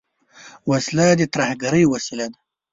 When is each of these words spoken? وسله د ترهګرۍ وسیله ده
وسله 0.69 1.05
د 1.19 1.21
ترهګرۍ 1.33 1.83
وسیله 1.87 2.25
ده 2.31 2.37